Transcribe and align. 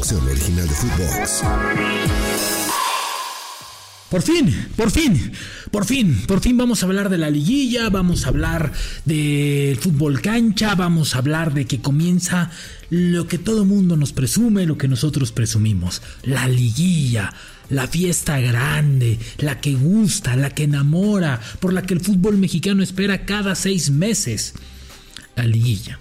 Original 0.00 0.68
de. 0.68 0.76
Por 4.10 4.22
fin, 4.22 4.68
por 4.76 4.90
fin, 4.90 5.32
por 5.72 5.84
fin, 5.84 6.22
por 6.28 6.40
fin 6.40 6.56
vamos 6.56 6.82
a 6.82 6.86
hablar 6.86 7.08
de 7.08 7.18
la 7.18 7.28
liguilla, 7.28 7.88
vamos 7.90 8.24
a 8.24 8.28
hablar 8.28 8.72
del 9.04 9.76
fútbol 9.78 10.20
cancha, 10.20 10.74
vamos 10.74 11.14
a 11.14 11.18
hablar 11.18 11.54
de 11.54 11.64
que 11.64 11.80
comienza 11.80 12.50
lo 12.88 13.26
que 13.26 13.38
todo 13.38 13.64
mundo 13.64 13.96
nos 13.96 14.12
presume, 14.12 14.66
lo 14.66 14.78
que 14.78 14.86
nosotros 14.86 15.32
presumimos, 15.32 16.02
la 16.22 16.46
liguilla, 16.46 17.34
la 17.68 17.88
fiesta 17.88 18.38
grande, 18.38 19.18
la 19.38 19.60
que 19.60 19.74
gusta, 19.74 20.36
la 20.36 20.50
que 20.50 20.64
enamora, 20.64 21.40
por 21.58 21.72
la 21.72 21.82
que 21.82 21.94
el 21.94 22.00
fútbol 22.00 22.36
mexicano 22.36 22.82
espera 22.82 23.24
cada 23.24 23.56
seis 23.56 23.90
meses, 23.90 24.54
la 25.34 25.44
liguilla. 25.44 25.98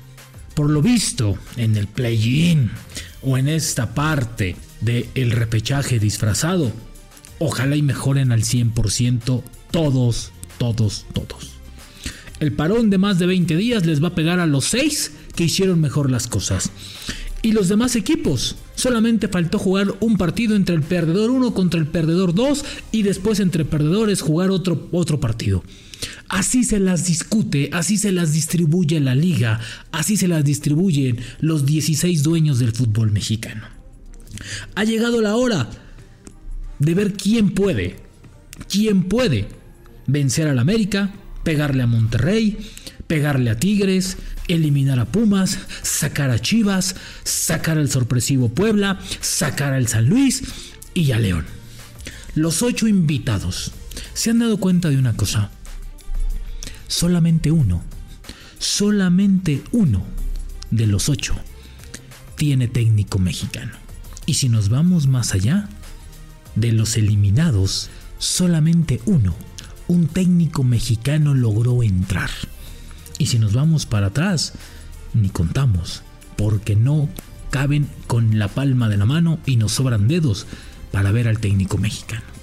Por 0.54 0.70
lo 0.70 0.82
visto, 0.82 1.38
en 1.58 1.76
el 1.76 1.88
play-in 1.88 2.72
o 3.26 3.38
en 3.38 3.50
esta 3.50 3.94
parte 3.94 4.56
del 4.82 5.32
repechaje 5.32 6.00
disfrazado, 6.00 6.72
ojalá 7.40 7.76
y 7.76 7.82
mejoren 7.82 8.32
al 8.32 8.44
100% 8.44 9.42
todos, 9.72 10.32
todos, 10.58 11.06
todos. 11.14 11.56
El 12.40 12.54
parón 12.54 12.90
de 12.90 12.98
más 12.98 13.18
de 13.18 13.26
20 13.26 13.56
días 13.58 13.86
les 13.86 14.04
va 14.04 14.10
a 14.10 14.16
pegar 14.16 14.40
a 14.40 14.46
los 14.46 14.66
6 14.66 15.12
que 15.36 15.46
hicieron 15.46 15.82
mejor 15.82 16.12
las 16.12 16.28
cosas. 16.28 16.70
Y 17.42 17.52
los 17.52 17.68
demás 17.68 17.96
equipos, 17.96 18.58
solamente 18.76 19.28
faltó 19.28 19.60
jugar 19.60 19.94
un 20.00 20.18
partido 20.18 20.56
entre 20.56 20.76
el 20.76 20.82
perdedor 20.82 21.32
1 21.32 21.54
contra 21.54 21.80
el 21.80 21.88
perdedor 21.88 22.34
2 22.34 22.66
y 22.92 23.04
después 23.04 23.40
entre 23.40 23.66
perdedores 23.66 24.22
jugar 24.22 24.52
otro, 24.52 24.88
otro 24.92 25.20
partido. 25.20 25.64
Así 26.30 26.64
se 26.64 26.80
las 26.80 27.06
discute, 27.06 27.70
así 27.72 27.98
se 27.98 28.12
las 28.12 28.34
distribuye 28.34 29.00
la 29.00 29.16
liga, 29.16 29.60
así 29.92 30.18
se 30.18 30.28
las 30.28 30.44
distribuyen 30.44 31.20
los 31.40 31.66
16 31.66 32.24
dueños 32.24 32.60
del 32.60 32.72
fútbol 32.72 33.12
mexicano. 33.12 33.68
Ha 34.76 34.84
llegado 34.84 35.22
la 35.22 35.36
hora 35.36 35.70
de 36.80 36.94
ver 36.94 37.14
quién 37.14 37.52
puede, 37.52 37.98
quién 38.70 39.04
puede 39.04 39.48
vencer 40.08 40.48
al 40.48 40.60
América, 40.60 41.14
pegarle 41.44 41.84
a 41.84 41.88
Monterrey, 41.88 42.58
pegarle 43.08 43.52
a 43.52 43.60
Tigres, 43.60 44.18
eliminar 44.48 45.00
a 45.00 45.06
Pumas, 45.06 45.60
sacar 45.84 46.32
a 46.32 46.40
Chivas, 46.40 46.96
sacar 47.24 47.78
al 47.78 47.90
sorpresivo 47.90 48.50
Puebla, 48.50 49.00
sacar 49.22 49.74
al 49.74 49.88
San 49.88 50.08
Luis 50.08 50.44
y 50.94 51.12
a 51.12 51.20
León. 51.20 51.46
Los 52.34 52.62
ocho 52.62 52.88
invitados 52.88 53.72
se 54.14 54.32
han 54.32 54.40
dado 54.40 54.58
cuenta 54.58 54.90
de 54.90 54.98
una 54.98 55.16
cosa. 55.16 55.52
Solamente 56.88 57.52
uno, 57.52 57.82
solamente 58.60 59.64
uno 59.72 60.04
de 60.72 60.88
los 60.88 61.10
ocho 61.10 61.36
tiene 62.36 62.68
técnico 62.68 63.20
mexicano. 63.20 63.74
Y 64.26 64.36
si 64.36 64.50
nos 64.50 64.70
vamos 64.70 65.08
más 65.08 65.34
allá, 65.34 65.70
de 66.56 66.72
los 66.72 66.98
eliminados, 66.98 67.90
solamente 68.18 69.02
uno, 69.06 69.36
un 69.88 70.08
técnico 70.08 70.64
mexicano 70.64 71.34
logró 71.34 71.84
entrar. 71.84 72.30
Y 73.18 73.28
si 73.28 73.40
nos 73.40 73.54
vamos 73.54 73.86
para 73.86 74.08
atrás, 74.08 74.54
ni 75.14 75.30
contamos, 75.30 76.04
porque 76.38 76.76
no 76.76 77.10
caben 77.50 77.88
con 78.08 78.38
la 78.38 78.48
palma 78.48 78.90
de 78.90 78.98
la 78.98 79.06
mano 79.06 79.40
y 79.46 79.56
nos 79.56 79.74
sobran 79.74 80.08
dedos 80.08 80.48
para 80.92 81.12
ver 81.12 81.28
al 81.28 81.40
técnico 81.40 81.78
mexicano. 81.78 82.35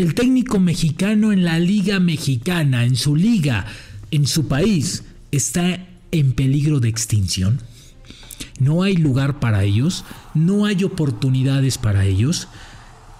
El 0.00 0.14
técnico 0.14 0.58
mexicano 0.58 1.30
en 1.30 1.44
la 1.44 1.58
liga 1.58 2.00
mexicana, 2.00 2.86
en 2.86 2.96
su 2.96 3.16
liga, 3.16 3.66
en 4.10 4.26
su 4.26 4.48
país, 4.48 5.04
está 5.30 5.86
en 6.10 6.32
peligro 6.32 6.80
de 6.80 6.88
extinción. 6.88 7.60
No 8.58 8.82
hay 8.82 8.96
lugar 8.96 9.40
para 9.40 9.62
ellos, 9.62 10.06
no 10.32 10.64
hay 10.64 10.84
oportunidades 10.84 11.76
para 11.76 12.06
ellos. 12.06 12.48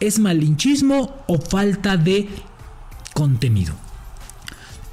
¿Es 0.01 0.19
malinchismo 0.19 1.23
o 1.27 1.39
falta 1.39 1.99
de 1.99 2.31
contenido? 3.13 3.75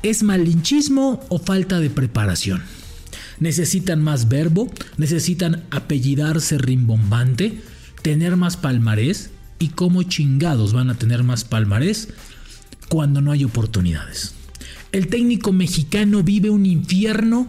¿Es 0.04 0.24
malinchismo 0.24 1.26
o 1.30 1.40
falta 1.40 1.80
de 1.80 1.90
preparación? 1.90 2.64
¿Necesitan 3.40 4.04
más 4.04 4.28
verbo? 4.28 4.70
¿Necesitan 4.98 5.64
apellidarse 5.72 6.58
rimbombante? 6.58 7.62
¿Tener 8.02 8.36
más 8.36 8.58
palmarés? 8.58 9.30
¿Y 9.60 9.70
cómo 9.70 10.04
chingados 10.04 10.74
van 10.74 10.90
a 10.90 10.98
tener 10.98 11.24
más 11.24 11.44
palmarés 11.44 12.10
cuando 12.90 13.22
no 13.22 13.32
hay 13.32 13.44
oportunidades? 13.44 14.34
El 14.92 15.08
técnico 15.08 15.52
mexicano 15.52 16.24
vive 16.24 16.50
un 16.50 16.66
infierno 16.66 17.48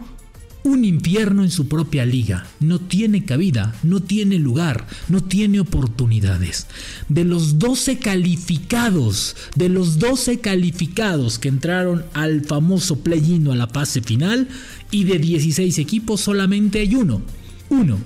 un 0.63 0.83
infierno 0.83 1.43
en 1.43 1.51
su 1.51 1.67
propia 1.67 2.05
liga. 2.05 2.45
No 2.59 2.79
tiene 2.79 3.23
cabida, 3.25 3.75
no 3.83 4.01
tiene 4.01 4.39
lugar, 4.39 4.87
no 5.07 5.21
tiene 5.21 5.59
oportunidades. 5.59 6.67
De 7.07 7.23
los 7.23 7.59
12 7.59 7.99
calificados, 7.99 9.35
de 9.55 9.69
los 9.69 9.99
12 9.99 10.39
calificados 10.39 11.39
que 11.39 11.47
entraron 11.47 12.05
al 12.13 12.43
famoso 12.43 12.99
play-in 12.99 13.47
a 13.47 13.55
la 13.55 13.67
fase 13.67 14.01
final, 14.01 14.47
y 14.91 15.03
de 15.05 15.19
16 15.19 15.77
equipos 15.77 16.21
solamente 16.21 16.79
hay 16.79 16.95
uno. 16.95 17.21
Uno. 17.69 17.97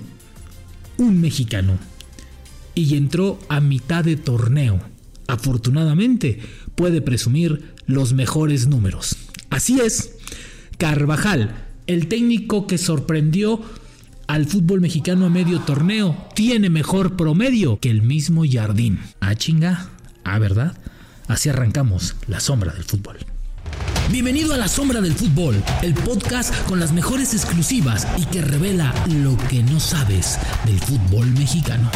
Un 0.98 1.20
mexicano. 1.20 1.78
Y 2.74 2.96
entró 2.96 3.38
a 3.48 3.60
mitad 3.60 4.04
de 4.04 4.16
torneo. 4.16 4.80
Afortunadamente 5.26 6.40
puede 6.74 7.00
presumir 7.00 7.74
los 7.86 8.12
mejores 8.12 8.66
números. 8.66 9.16
Así 9.50 9.80
es. 9.80 10.16
Carvajal, 10.78 11.54
el 11.86 12.08
técnico 12.08 12.66
que 12.66 12.78
sorprendió 12.78 13.60
al 14.26 14.46
fútbol 14.46 14.80
mexicano 14.80 15.26
a 15.26 15.30
medio 15.30 15.60
torneo 15.60 16.16
tiene 16.34 16.70
mejor 16.70 17.16
promedio 17.16 17.78
que 17.78 17.90
el 17.90 18.02
mismo 18.02 18.42
Jardín. 18.50 18.98
Ah, 19.20 19.34
chinga. 19.34 19.88
Ah, 20.24 20.38
¿verdad? 20.38 20.76
Así 21.28 21.48
arrancamos 21.48 22.16
la 22.26 22.40
sombra 22.40 22.72
del 22.72 22.84
fútbol. 22.84 23.18
Bienvenido 24.10 24.52
a 24.52 24.58
La 24.58 24.68
Sombra 24.68 25.00
del 25.00 25.14
Fútbol, 25.14 25.62
el 25.82 25.94
podcast 25.94 26.54
con 26.66 26.78
las 26.78 26.92
mejores 26.92 27.32
exclusivas 27.32 28.06
y 28.18 28.26
que 28.26 28.42
revela 28.42 28.94
lo 29.22 29.36
que 29.48 29.62
no 29.62 29.80
sabes 29.80 30.38
del 30.66 30.78
fútbol 30.78 31.26
mexicano. 31.32 31.90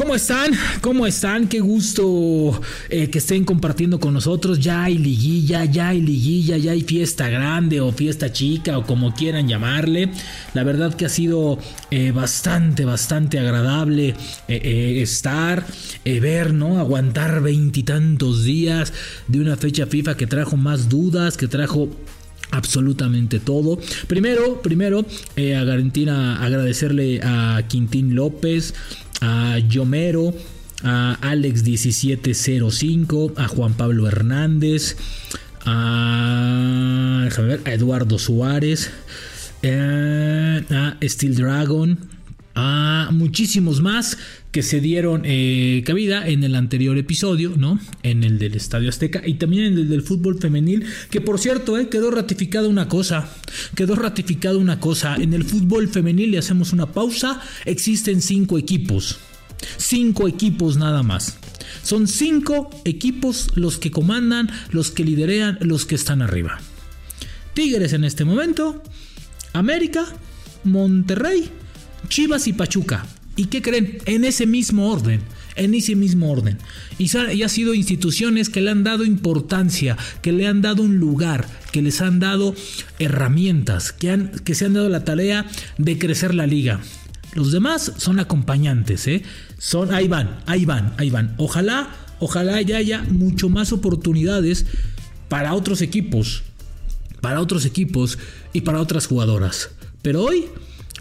¿Cómo 0.00 0.14
están? 0.14 0.52
¿Cómo 0.80 1.06
están? 1.06 1.46
Qué 1.46 1.60
gusto 1.60 2.58
eh, 2.88 3.10
que 3.10 3.18
estén 3.18 3.44
compartiendo 3.44 4.00
con 4.00 4.14
nosotros. 4.14 4.58
Ya 4.58 4.84
hay 4.84 4.96
liguilla, 4.96 5.66
ya 5.66 5.88
hay 5.88 6.00
liguilla, 6.00 6.56
ya 6.56 6.72
hay 6.72 6.80
fiesta 6.80 7.28
grande 7.28 7.82
o 7.82 7.92
fiesta 7.92 8.32
chica 8.32 8.78
o 8.78 8.86
como 8.86 9.12
quieran 9.12 9.46
llamarle. 9.46 10.10
La 10.54 10.64
verdad 10.64 10.94
que 10.94 11.04
ha 11.04 11.10
sido 11.10 11.58
eh, 11.90 12.12
bastante, 12.12 12.86
bastante 12.86 13.38
agradable 13.38 14.14
eh, 14.48 15.00
estar, 15.02 15.66
ver, 16.02 16.54
¿no? 16.54 16.78
Aguantar 16.78 17.42
veintitantos 17.42 18.42
días 18.42 18.94
de 19.28 19.38
una 19.38 19.58
fecha 19.58 19.84
FIFA 19.86 20.16
que 20.16 20.26
trajo 20.26 20.56
más 20.56 20.88
dudas, 20.88 21.36
que 21.36 21.46
trajo 21.46 21.90
absolutamente 22.50 23.40
todo. 23.40 23.78
Primero, 24.06 24.62
primero, 24.62 25.00
a 25.00 25.64
Garantina 25.64 26.44
agradecerle 26.44 27.20
a 27.22 27.62
Quintín 27.68 28.14
López, 28.14 28.74
a 29.20 29.58
Yomero, 29.58 30.34
a 30.82 31.18
Alex1705, 31.20 33.34
a 33.36 33.48
Juan 33.48 33.74
Pablo 33.74 34.08
Hernández, 34.08 34.96
a, 35.64 37.28
Eduardo 37.66 38.18
Suárez, 38.18 38.90
eh, 39.62 40.64
a 40.70 40.96
Steel 41.02 41.36
Dragon, 41.36 41.98
a 42.54 43.08
muchísimos 43.12 43.80
más 43.80 44.18
que 44.50 44.62
se 44.62 44.80
dieron 44.80 45.22
eh, 45.24 45.82
cabida 45.86 46.26
en 46.28 46.42
el 46.42 46.56
anterior 46.56 46.98
episodio, 46.98 47.54
¿no? 47.56 47.78
En 48.02 48.24
el 48.24 48.38
del 48.38 48.54
Estadio 48.54 48.88
Azteca 48.88 49.22
y 49.24 49.34
también 49.34 49.64
en 49.64 49.74
el 49.74 49.88
del 49.88 50.02
fútbol 50.02 50.38
femenil, 50.38 50.84
que 51.10 51.20
por 51.20 51.38
cierto, 51.38 51.78
eh, 51.78 51.88
quedó 51.88 52.10
ratificada 52.10 52.66
una 52.66 52.88
cosa, 52.88 53.32
quedó 53.76 53.94
ratificada 53.94 54.56
una 54.56 54.80
cosa, 54.80 55.16
en 55.16 55.34
el 55.34 55.44
fútbol 55.44 55.88
femenil 55.88 56.32
le 56.32 56.38
hacemos 56.38 56.72
una 56.72 56.86
pausa, 56.86 57.40
existen 57.64 58.20
cinco 58.20 58.58
equipos, 58.58 59.18
cinco 59.76 60.26
equipos 60.26 60.76
nada 60.76 61.02
más. 61.02 61.38
Son 61.84 62.08
cinco 62.08 62.70
equipos 62.84 63.50
los 63.54 63.78
que 63.78 63.92
comandan, 63.92 64.50
los 64.70 64.90
que 64.90 65.04
liderean, 65.04 65.58
los 65.60 65.86
que 65.86 65.94
están 65.94 66.22
arriba. 66.22 66.58
Tigres 67.54 67.92
en 67.92 68.04
este 68.04 68.24
momento, 68.24 68.82
América, 69.52 70.06
Monterrey, 70.64 71.48
Chivas 72.08 72.48
y 72.48 72.52
Pachuca. 72.52 73.06
¿Y 73.40 73.46
qué 73.46 73.62
creen? 73.62 73.96
En 74.04 74.26
ese 74.26 74.46
mismo 74.46 74.90
orden. 74.90 75.22
En 75.56 75.72
ese 75.72 75.96
mismo 75.96 76.30
orden. 76.30 76.58
Y, 76.98 77.08
ha 77.16 77.48
sido 77.48 77.72
instituciones 77.72 78.50
que 78.50 78.60
le 78.60 78.70
han 78.70 78.84
dado 78.84 79.02
importancia, 79.02 79.96
que 80.20 80.30
le 80.30 80.46
han 80.46 80.60
dado 80.60 80.82
un 80.82 80.98
lugar, 80.98 81.48
que 81.72 81.80
les 81.80 82.02
han 82.02 82.20
dado 82.20 82.54
herramientas, 82.98 83.92
que, 83.92 84.10
han, 84.10 84.28
que 84.44 84.54
se 84.54 84.66
han 84.66 84.74
dado 84.74 84.90
la 84.90 85.06
tarea 85.06 85.46
de 85.78 85.98
crecer 85.98 86.34
la 86.34 86.46
liga. 86.46 86.80
Los 87.32 87.50
demás 87.50 87.94
son 87.96 88.20
acompañantes, 88.20 89.06
¿eh? 89.06 89.22
Son, 89.56 89.94
ahí 89.94 90.06
van, 90.06 90.40
ahí 90.44 90.66
van, 90.66 90.92
ahí 90.98 91.08
van. 91.08 91.34
Ojalá, 91.38 91.96
ojalá 92.18 92.60
ya 92.60 92.76
haya 92.76 93.04
mucho 93.04 93.48
más 93.48 93.72
oportunidades 93.72 94.66
para 95.30 95.54
otros 95.54 95.80
equipos, 95.80 96.42
para 97.22 97.40
otros 97.40 97.64
equipos 97.64 98.18
y 98.52 98.60
para 98.60 98.82
otras 98.82 99.06
jugadoras. 99.06 99.70
Pero 100.02 100.24
hoy, 100.24 100.44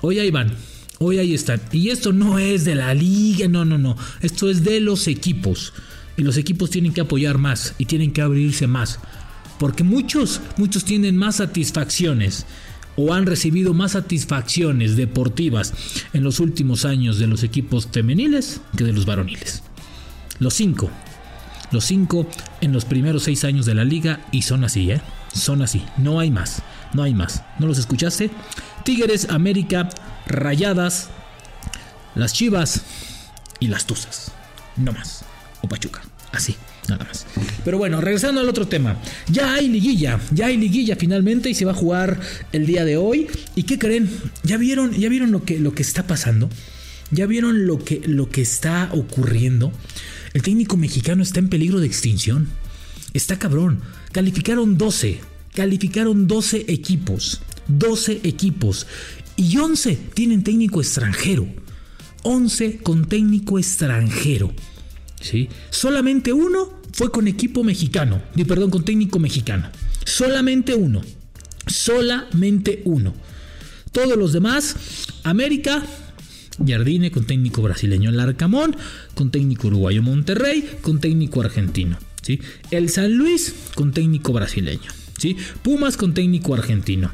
hoy 0.01 0.19
ahí 0.19 0.31
van, 0.31 0.53
hoy 0.99 1.17
ahí 1.17 1.33
están. 1.33 1.61
Y 1.71 1.89
esto 1.89 2.13
no 2.13 2.39
es 2.39 2.65
de 2.65 2.75
la 2.75 2.93
liga, 2.93 3.47
no, 3.47 3.65
no, 3.65 3.77
no. 3.77 3.97
Esto 4.21 4.49
es 4.49 4.63
de 4.63 4.79
los 4.79 5.07
equipos. 5.07 5.73
Y 6.17 6.23
los 6.23 6.37
equipos 6.37 6.69
tienen 6.69 6.93
que 6.93 7.01
apoyar 7.01 7.37
más 7.37 7.73
y 7.77 7.85
tienen 7.85 8.11
que 8.11 8.21
abrirse 8.21 8.67
más. 8.67 8.99
Porque 9.57 9.83
muchos, 9.83 10.41
muchos 10.57 10.85
tienen 10.85 11.17
más 11.17 11.37
satisfacciones 11.37 12.45
o 12.95 13.13
han 13.13 13.25
recibido 13.25 13.73
más 13.73 13.93
satisfacciones 13.93 14.97
deportivas 14.97 15.73
en 16.13 16.23
los 16.23 16.39
últimos 16.39 16.83
años 16.83 17.17
de 17.17 17.27
los 17.27 17.43
equipos 17.43 17.87
femeniles 17.91 18.61
que 18.75 18.83
de 18.83 18.93
los 18.93 19.05
varoniles. 19.05 19.63
Los 20.39 20.53
cinco. 20.53 20.89
Los 21.71 21.85
cinco 21.85 22.27
en 22.61 22.73
los 22.73 22.83
primeros 22.83 23.23
seis 23.23 23.43
años 23.45 23.65
de 23.65 23.75
la 23.75 23.85
liga 23.85 24.25
y 24.31 24.41
son 24.41 24.63
así, 24.63 24.91
¿eh? 24.91 25.01
Son 25.33 25.61
así. 25.61 25.83
No 25.97 26.19
hay 26.19 26.31
más. 26.31 26.61
No 26.93 27.03
hay 27.03 27.13
más. 27.13 27.43
¿No 27.59 27.67
los 27.67 27.77
escuchaste? 27.77 28.31
Tigres, 28.83 29.27
América, 29.29 29.89
Rayadas, 30.27 31.09
las 32.15 32.33
Chivas 32.33 32.81
y 33.59 33.67
las 33.67 33.85
Tuzas. 33.85 34.31
No 34.77 34.91
más. 34.91 35.23
O 35.61 35.67
Pachuca. 35.67 36.01
Así. 36.31 36.55
Nada 36.87 37.05
más. 37.05 37.27
Pero 37.63 37.77
bueno, 37.77 38.01
regresando 38.01 38.41
al 38.41 38.49
otro 38.49 38.67
tema. 38.67 38.97
Ya 39.27 39.53
hay 39.53 39.67
liguilla, 39.67 40.19
ya 40.31 40.47
hay 40.47 40.57
liguilla 40.57 40.95
finalmente 40.95 41.49
y 41.49 41.53
se 41.53 41.65
va 41.65 41.71
a 41.71 41.75
jugar 41.75 42.19
el 42.51 42.65
día 42.65 42.83
de 42.83 42.97
hoy. 42.97 43.27
¿Y 43.55 43.63
qué 43.63 43.77
creen? 43.77 44.09
¿Ya 44.43 44.57
vieron, 44.57 44.91
ya 44.93 45.07
vieron 45.09 45.31
lo, 45.31 45.43
que, 45.43 45.59
lo 45.59 45.73
que 45.73 45.83
está 45.83 46.07
pasando? 46.07 46.49
¿Ya 47.11 47.27
vieron 47.27 47.67
lo 47.67 47.83
que, 47.83 48.01
lo 48.05 48.29
que 48.29 48.41
está 48.41 48.89
ocurriendo? 48.93 49.71
El 50.33 50.41
técnico 50.41 50.77
mexicano 50.77 51.21
está 51.21 51.39
en 51.39 51.49
peligro 51.49 51.79
de 51.79 51.87
extinción. 51.87 52.49
Está 53.13 53.37
cabrón. 53.37 53.81
Calificaron 54.11 54.77
12. 54.77 55.21
Calificaron 55.53 56.27
12 56.27 56.65
equipos. 56.67 57.41
12 57.67 58.21
equipos. 58.23 58.87
Y 59.35 59.57
11 59.57 59.97
tienen 60.13 60.43
técnico 60.43 60.81
extranjero. 60.81 61.47
11 62.23 62.79
con 62.79 63.07
técnico 63.07 63.57
extranjero. 63.57 64.53
¿Sí? 65.21 65.49
Solamente 65.69 66.33
uno 66.33 66.79
fue 66.93 67.11
con 67.11 67.27
equipo 67.27 67.63
mexicano, 67.63 68.21
perdón, 68.47 68.69
con 68.69 68.83
técnico 68.83 69.19
mexicano. 69.19 69.69
Solamente 70.05 70.75
uno. 70.75 71.01
Solamente 71.67 72.81
uno. 72.85 73.13
Todos 73.91 74.17
los 74.17 74.33
demás, 74.33 74.75
América, 75.23 75.83
Jardine 76.65 77.11
con 77.11 77.25
técnico 77.25 77.61
brasileño 77.61 78.11
Larcamón, 78.11 78.75
con 79.15 79.31
técnico 79.31 79.67
uruguayo 79.67 80.03
Monterrey, 80.03 80.77
con 80.81 80.99
técnico 80.99 81.41
argentino. 81.41 81.97
¿sí? 82.21 82.39
El 82.71 82.89
San 82.89 83.13
Luis 83.13 83.55
con 83.75 83.91
técnico 83.91 84.33
brasileño. 84.33 84.91
¿Sí? 85.19 85.37
Pumas 85.61 85.97
con 85.97 86.13
técnico 86.13 86.53
argentino. 86.53 87.11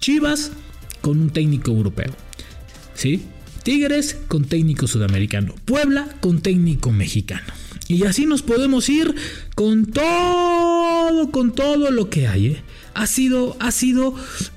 Chivas 0.00 0.52
con 1.00 1.18
un 1.18 1.30
técnico 1.30 1.70
europeo. 1.70 2.12
¿sí? 2.94 3.22
Tigres 3.62 4.16
con 4.28 4.44
técnico 4.44 4.86
sudamericano. 4.86 5.54
Puebla 5.64 6.08
con 6.20 6.40
técnico 6.40 6.92
mexicano. 6.92 7.52
Y 7.88 8.04
así 8.04 8.26
nos 8.26 8.42
podemos 8.42 8.88
ir 8.88 9.14
con 9.54 9.86
todo, 9.86 11.30
con 11.30 11.52
todo 11.52 11.90
lo 11.90 12.10
que 12.10 12.26
hay. 12.26 12.46
¿eh? 12.46 12.62
Ha, 12.96 13.06
sido, 13.06 13.56
ha 13.60 13.70
sido 13.72 14.14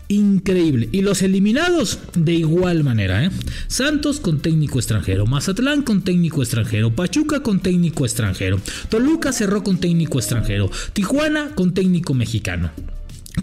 increíble. 0.08 0.88
Y 0.94 1.02
los 1.02 1.22
eliminados 1.22 2.00
de 2.16 2.34
igual 2.34 2.86
manera. 2.86 3.26
¿eh? 3.26 3.32
Santos 3.68 4.22
con 4.22 4.40
técnico 4.40 4.80
extranjero. 4.80 5.26
Mazatlán 5.26 5.82
con 5.82 6.04
técnico 6.04 6.42
extranjero. 6.42 6.96
Pachuca 6.96 7.44
con 7.44 7.60
técnico 7.60 8.06
extranjero. 8.06 8.62
Toluca 8.88 9.34
cerró 9.34 9.62
con 9.62 9.78
técnico 9.78 10.20
extranjero. 10.20 10.72
Tijuana 10.94 11.54
con 11.54 11.74
técnico 11.74 12.14
mexicano. 12.14 12.72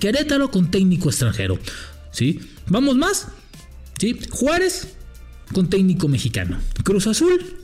Querétaro 0.00 0.50
con 0.50 0.70
técnico 0.70 1.10
extranjero. 1.10 1.58
¿Sí? 2.10 2.40
¿Vamos 2.69 2.96
más? 2.96 3.28
¿Sí? 3.99 4.19
Juárez 4.31 4.96
con 5.52 5.69
técnico 5.69 6.08
mexicano. 6.08 6.58
Cruz 6.84 7.06
Azul 7.06 7.54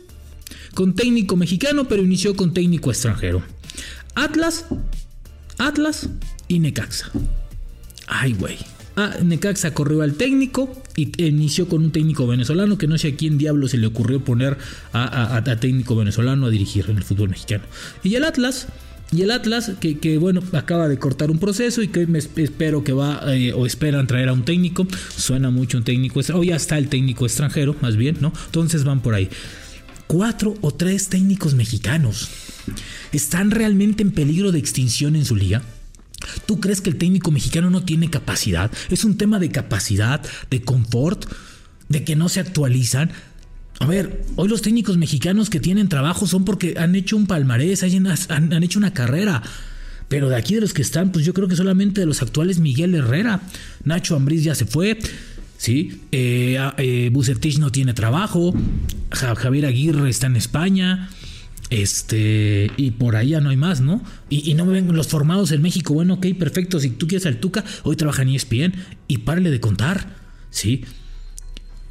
con 0.75 0.95
técnico 0.95 1.37
mexicano, 1.37 1.89
pero 1.89 2.03
inició 2.03 2.37
con 2.37 2.53
técnico 2.53 2.91
extranjero. 2.91 3.43
Atlas, 4.15 4.67
Atlas 5.59 6.09
y 6.53 6.59
Necaxa. 6.59 7.11
Ay, 8.07 8.35
güey. 8.35 8.59
Ah, 8.95 9.15
Necaxa 9.23 9.73
corrió 9.73 10.03
al 10.03 10.15
técnico 10.15 10.71
y 10.97 11.11
inició 11.25 11.67
con 11.67 11.83
un 11.83 11.93
técnico 11.93 12.27
venezolano 12.27 12.77
que 12.77 12.87
no 12.87 12.99
sé 12.99 13.09
a 13.09 13.17
quién 13.17 13.39
diablo 13.39 13.69
se 13.69 13.79
le 13.79 13.87
ocurrió 13.87 14.23
poner 14.23 14.59
a, 14.93 15.43
técnico 15.59 15.97
venezolano 15.97 16.47
a 16.47 16.51
dirigir 16.51 16.91
en 16.91 16.99
el 16.99 17.05
fútbol 17.05 17.31
mexicano. 17.31 17.65
Y 18.03 18.17
el 18.17 18.25
Atlas, 18.25 18.69
y 19.11 19.23
el 19.23 19.31
Atlas, 19.31 19.73
que, 19.81 20.19
bueno, 20.19 20.43
acaba 20.53 20.89
de 20.89 20.99
cortar 20.99 21.31
un 21.31 21.39
proceso 21.39 21.83
y 21.83 21.89
que 21.89 22.07
me 22.07 22.19
espero 22.19 22.85
que 22.85 22.93
va 22.93 23.23
eh, 23.35 23.55
o 23.55 23.65
esperan 23.65 24.07
traer 24.07 24.29
a 24.29 24.35
un 24.35 24.45
técnico. 24.45 24.87
Suena 25.17 25.51
mucho 25.51 25.79
un 25.79 25.85
técnico 25.85 26.21
extranjero, 26.21 26.43
o 26.43 26.51
ya 26.51 26.57
está 26.57 26.77
el 26.77 26.89
técnico 26.89 27.25
extranjero, 27.25 27.75
más 27.81 27.97
bien, 27.97 28.19
¿no? 28.21 28.31
Entonces 28.47 28.85
van 28.85 29.01
por 29.01 29.15
ahí 29.15 29.31
cuatro 30.07 30.55
o 30.61 30.71
tres 30.71 31.09
técnicos 31.09 31.55
mexicanos. 31.55 32.29
¿Están 33.13 33.51
realmente 33.51 34.03
en 34.03 34.11
peligro 34.11 34.53
de 34.53 34.59
extinción 34.59 35.17
en 35.17 35.25
su 35.25 35.35
liga? 35.35 35.63
¿Tú 36.47 36.61
crees 36.61 36.81
que 36.81 36.91
el 36.91 36.97
técnico 36.97 37.31
mexicano 37.31 37.71
no 37.71 37.85
tiene 37.85 38.11
capacidad? 38.11 38.71
¿Es 38.91 39.05
un 39.05 39.17
tema 39.17 39.39
de 39.39 39.51
capacidad, 39.51 40.23
de 40.51 40.63
confort, 40.63 41.27
de 41.89 42.05
que 42.05 42.17
no 42.17 42.29
se 42.29 42.41
actualizan? 42.41 43.11
A 43.81 43.87
ver, 43.87 44.25
hoy 44.37 44.49
los 44.49 44.63
técnicos 44.63 44.97
mexicanos 44.97 45.51
que 45.51 45.61
tienen 45.61 45.89
trabajo 45.89 46.27
son 46.27 46.45
porque 46.45 46.75
han 46.79 46.95
hecho 46.95 47.17
un 47.17 47.27
palmarés, 47.27 47.83
han, 47.83 48.53
han 48.53 48.63
hecho 48.63 48.79
una 48.79 48.93
carrera. 48.93 49.43
Pero 50.09 50.29
de 50.29 50.37
aquí 50.37 50.55
de 50.55 50.61
los 50.61 50.75
que 50.75 50.83
están, 50.83 51.11
pues 51.11 51.25
yo 51.25 51.33
creo 51.33 51.49
que 51.49 51.57
solamente 51.57 52.03
de 52.03 52.07
los 52.07 52.21
actuales 52.23 52.59
Miguel 52.59 52.95
Herrera. 52.95 53.41
Nacho 53.85 54.15
Ambriz 54.15 54.45
ya 54.45 54.55
se 54.55 54.67
fue. 54.67 54.99
¿sí? 55.63 56.03
Eh, 56.11 56.59
eh 56.79 57.11
no 57.59 57.71
tiene 57.71 57.95
trabajo, 57.95 58.53
Javier 59.13 59.67
Aguirre 59.67 60.11
está 60.11 60.27
en 60.27 60.35
España, 60.35 61.09
este, 61.73 62.71
y 62.77 62.91
por 62.91 63.17
ahí 63.17 63.31
ya 63.31 63.41
no 63.41 63.49
hay 63.49 63.57
más, 63.57 63.81
¿no? 63.81 64.03
Y, 64.29 64.53
no 64.53 64.67
me 64.67 64.73
ven 64.73 64.95
los 64.95 65.09
formados 65.09 65.53
en 65.53 65.63
México, 65.63 65.95
bueno, 65.95 66.15
ok, 66.15 66.27
perfecto, 66.39 66.79
si 66.79 66.91
tú 66.91 67.09
quieres 67.09 67.25
al 67.25 67.39
Tuca, 67.39 67.65
hoy 67.83 67.97
trabaja 67.97 68.21
en 68.21 68.29
ESPN 68.29 68.75
y 69.09 69.19
párale 69.19 69.51
de 69.51 69.59
contar, 69.59 70.15
¿sí? 70.51 70.85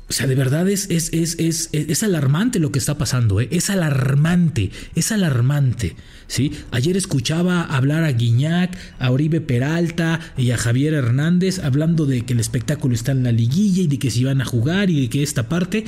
O 0.08 0.14
sea, 0.14 0.28
de 0.28 0.36
verdad 0.36 0.70
es, 0.70 0.88
es, 0.92 1.12
es, 1.14 1.36
es, 1.40 1.70
es 1.72 2.04
alarmante 2.04 2.60
lo 2.60 2.72
que 2.72 2.78
está 2.78 3.00
pasando, 3.00 3.42
¿eh? 3.42 3.48
es 3.50 3.72
alarmante, 3.72 4.70
es 4.94 5.12
alarmante. 5.12 5.96
¿sí? 6.28 6.52
Ayer 6.70 6.96
escuchaba 6.96 7.64
hablar 7.64 8.04
a 8.04 8.12
Guiñac, 8.12 8.78
a 9.00 9.10
Oribe 9.10 9.42
Peralta 9.42 10.20
y 10.38 10.52
a 10.52 10.58
Javier 10.58 10.94
Hernández 10.94 11.60
hablando 11.60 12.06
de 12.06 12.22
que 12.24 12.34
el 12.34 12.40
espectáculo 12.40 12.94
está 12.94 13.14
en 13.14 13.24
la 13.24 13.32
liguilla 13.32 13.84
y 13.84 13.88
de 13.88 14.00
que 14.00 14.12
se 14.12 14.20
iban 14.20 14.42
a 14.42 14.46
jugar 14.46 14.90
y 14.90 15.02
de 15.02 15.10
que 15.10 15.24
esta 15.24 15.48
parte. 15.50 15.86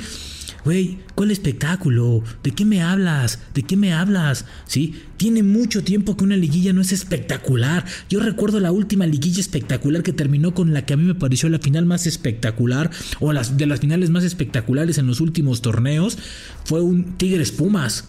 Güey, 0.64 0.98
¿cuál 1.14 1.30
espectáculo? 1.30 2.22
¿De 2.42 2.52
qué 2.52 2.64
me 2.64 2.82
hablas? 2.82 3.40
¿De 3.54 3.62
qué 3.62 3.76
me 3.76 3.92
hablas? 3.92 4.44
¿Sí? 4.66 4.94
Tiene 5.16 5.42
mucho 5.42 5.84
tiempo 5.84 6.16
que 6.16 6.24
una 6.24 6.36
liguilla 6.36 6.72
no 6.72 6.80
es 6.80 6.92
espectacular. 6.92 7.84
Yo 8.08 8.20
recuerdo 8.20 8.60
la 8.60 8.72
última 8.72 9.06
liguilla 9.06 9.40
espectacular 9.40 10.02
que 10.02 10.12
terminó 10.12 10.54
con 10.54 10.72
la 10.72 10.86
que 10.86 10.94
a 10.94 10.96
mí 10.96 11.04
me 11.04 11.14
pareció 11.14 11.48
la 11.48 11.58
final 11.58 11.86
más 11.86 12.06
espectacular, 12.06 12.90
o 13.20 13.32
las 13.32 13.56
de 13.56 13.66
las 13.66 13.80
finales 13.80 14.10
más 14.10 14.24
espectaculares 14.24 14.98
en 14.98 15.06
los 15.06 15.20
últimos 15.20 15.62
torneos, 15.62 16.18
fue 16.64 16.80
un 16.80 17.16
Tigres 17.16 17.52
Pumas. 17.52 18.08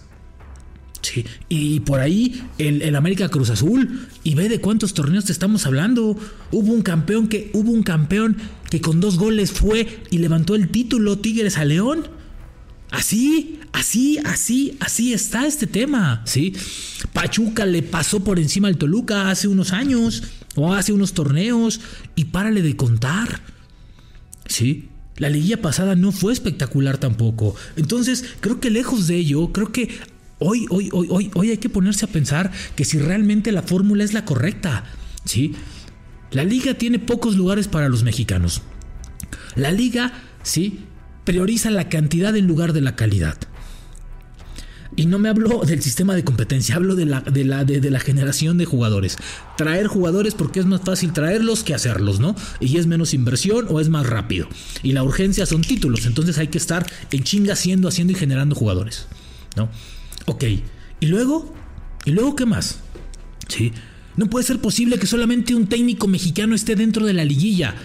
Sí, 1.01 1.23
y 1.49 1.81
por 1.81 1.99
ahí 1.99 2.41
el, 2.57 2.81
el, 2.81 2.95
América 2.95 3.29
Cruz 3.29 3.51
Azul. 3.51 4.07
Y 4.23 4.33
ve 4.33 4.49
de 4.49 4.59
cuántos 4.59 4.95
torneos 4.95 5.25
te 5.25 5.31
estamos 5.31 5.67
hablando. 5.67 6.17
Hubo 6.51 6.73
un 6.73 6.81
campeón 6.81 7.27
que, 7.27 7.51
hubo 7.53 7.71
un 7.71 7.83
campeón 7.83 8.37
que 8.71 8.81
con 8.81 8.99
dos 9.01 9.17
goles 9.17 9.51
fue 9.51 10.01
y 10.09 10.17
levantó 10.17 10.55
el 10.55 10.69
título 10.69 11.19
Tigres 11.19 11.59
a 11.59 11.65
León. 11.65 12.07
Así, 12.95 13.59
así, 13.73 14.19
así, 14.23 14.77
así 14.79 15.13
está 15.13 15.45
este 15.45 15.67
tema, 15.67 16.21
¿sí? 16.23 16.53
Pachuca 17.11 17.65
le 17.65 17.83
pasó 17.83 18.23
por 18.23 18.39
encima 18.39 18.69
al 18.69 18.77
Toluca 18.77 19.29
hace 19.29 19.49
unos 19.49 19.73
años 19.73 20.23
o 20.55 20.73
hace 20.73 20.93
unos 20.93 21.13
torneos 21.13 21.81
y 22.15 22.25
párale 22.25 22.61
de 22.61 22.77
contar, 22.77 23.41
¿sí? 24.47 24.87
La 25.17 25.29
liguilla 25.29 25.61
pasada 25.61 25.95
no 25.95 26.13
fue 26.13 26.31
espectacular 26.31 26.97
tampoco. 26.97 27.55
Entonces, 27.75 28.23
creo 28.39 28.61
que 28.61 28.69
lejos 28.69 29.07
de 29.07 29.17
ello, 29.17 29.51
creo 29.51 29.73
que 29.73 29.99
hoy, 30.39 30.65
hoy, 30.69 30.89
hoy, 30.93 31.07
hoy, 31.09 31.31
hoy 31.33 31.49
hay 31.49 31.57
que 31.57 31.69
ponerse 31.69 32.05
a 32.05 32.09
pensar 32.09 32.51
que 32.77 32.85
si 32.85 32.97
realmente 32.99 33.51
la 33.51 33.61
fórmula 33.61 34.05
es 34.05 34.13
la 34.13 34.23
correcta, 34.23 34.85
¿sí? 35.25 35.53
La 36.31 36.45
liga 36.45 36.75
tiene 36.75 36.99
pocos 36.99 37.35
lugares 37.35 37.67
para 37.67 37.89
los 37.89 38.03
mexicanos. 38.03 38.61
La 39.55 39.71
liga, 39.71 40.13
¿sí? 40.43 40.79
Prioriza 41.25 41.69
la 41.69 41.89
cantidad 41.89 42.35
en 42.35 42.47
lugar 42.47 42.71
de 42.71 42.81
la 42.81 42.95
calidad. 42.95 43.37
Y 44.97 45.07
no 45.07 45.19
me 45.19 45.27
hablo 45.27 45.61
del 45.65 45.81
sistema 45.81 46.15
de 46.15 46.23
competencia, 46.23 46.75
hablo 46.75 46.95
de 46.95 47.05
la, 47.05 47.19
de, 47.19 47.43
la, 47.43 47.65
de, 47.65 47.91
la 47.91 47.99
generación 47.99 48.57
de 48.57 48.63
jugadores. 48.63 49.17
Traer 49.57 49.87
jugadores 49.87 50.35
porque 50.35 50.61
es 50.61 50.65
más 50.65 50.81
fácil 50.81 51.11
traerlos 51.11 51.65
que 51.65 51.73
hacerlos, 51.73 52.21
¿no? 52.21 52.33
Y 52.61 52.77
es 52.77 52.87
menos 52.87 53.13
inversión 53.13 53.65
o 53.69 53.81
es 53.81 53.89
más 53.89 54.05
rápido. 54.05 54.47
Y 54.83 54.93
la 54.93 55.03
urgencia 55.03 55.45
son 55.45 55.61
títulos, 55.61 56.05
entonces 56.05 56.37
hay 56.37 56.47
que 56.47 56.57
estar 56.57 56.85
en 57.11 57.23
chinga 57.23 57.53
haciendo, 57.53 57.89
haciendo 57.89 58.13
y 58.13 58.15
generando 58.15 58.55
jugadores, 58.55 59.07
¿no? 59.57 59.69
Ok, 60.27 60.45
y 61.01 61.05
luego, 61.07 61.53
¿y 62.05 62.11
luego 62.11 62.37
qué 62.37 62.45
más? 62.45 62.79
Sí, 63.49 63.73
no 64.15 64.27
puede 64.27 64.45
ser 64.45 64.59
posible 64.59 64.97
que 64.97 65.07
solamente 65.07 65.55
un 65.55 65.67
técnico 65.67 66.07
mexicano 66.07 66.55
esté 66.55 66.75
dentro 66.75 67.05
de 67.05 67.13
la 67.13 67.25
liguilla. 67.25 67.75